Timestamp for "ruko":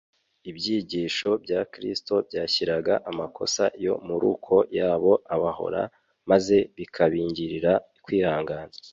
4.23-4.53